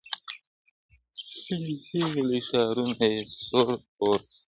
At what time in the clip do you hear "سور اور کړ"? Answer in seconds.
3.45-4.23